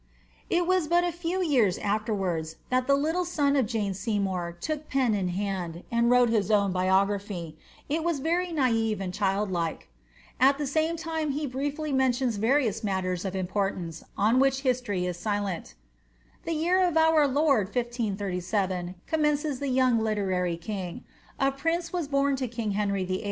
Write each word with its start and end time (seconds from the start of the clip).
* 0.29 0.39
It 0.49 0.65
was 0.65 0.87
but 0.87 1.03
a 1.03 1.11
few 1.11 1.43
years 1.43 1.77
afterwards, 1.77 2.55
that 2.71 2.87
the 2.87 2.95
little 2.95 3.23
son 3.23 3.55
of 3.55 3.67
Jane 3.67 3.93
Seymour 3.93 4.57
took 4.59 4.89
pen 4.89 5.13
in 5.13 5.27
hand, 5.27 5.83
and 5.91 6.09
wrote 6.09 6.29
his 6.29 6.49
own 6.49 6.71
biography; 6.71 7.55
it 7.87 8.03
was 8.03 8.17
very 8.17 8.47
ntuvt 8.47 8.99
and 8.99 9.13
childlike; 9.13 9.89
at 10.39 10.57
liie 10.57 10.65
same 10.67 10.97
time 10.97 11.33
he 11.33 11.45
briefly 11.45 11.93
mentions 11.93 12.37
various 12.37 12.83
matters 12.83 13.25
of 13.25 13.35
importance, 13.35 14.03
on 14.17 14.39
which 14.39 14.61
history 14.61 15.05
is 15.05 15.19
silenL 15.23 15.75
^The 16.47 16.59
year 16.59 16.81
of 16.81 16.97
our 16.97 17.27
Lord 17.27 17.67
1537,'' 17.71 18.95
commences 19.05 19.59
the 19.59 19.67
young 19.69 19.99
literary 19.99 20.57
king, 20.57 20.95
^ 21.39 21.47
a 21.47 21.51
prince 21.51 21.93
was 21.93 22.07
bom 22.07 22.35
to 22.37 22.47
king 22.47 22.73
Heniy 22.73 23.05
VIII. 23.05 23.19